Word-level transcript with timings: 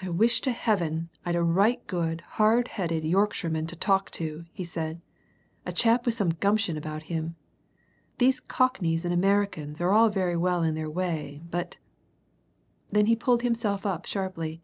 "I 0.00 0.08
wish 0.08 0.40
to 0.42 0.52
Heaven 0.52 1.08
I'd 1.26 1.34
a 1.34 1.42
right 1.42 1.84
good, 1.88 2.20
hard 2.38 2.68
headed 2.68 3.02
Yorkshireman 3.02 3.66
to 3.66 3.74
talk 3.74 4.08
to!" 4.12 4.44
he 4.52 4.62
said. 4.62 5.00
"A 5.66 5.72
chap 5.72 6.06
with 6.06 6.14
some 6.14 6.30
gumption 6.30 6.76
about 6.76 7.02
him! 7.10 7.34
These 8.18 8.38
Cockneys 8.38 9.04
and 9.04 9.12
Americans 9.12 9.80
are 9.80 9.90
all 9.90 10.08
very 10.08 10.36
well 10.36 10.62
in 10.62 10.76
their 10.76 10.88
way, 10.88 11.42
but" 11.50 11.78
Then 12.92 13.06
he 13.06 13.16
pulled 13.16 13.42
himself 13.42 13.84
up 13.84 14.06
sharply. 14.06 14.62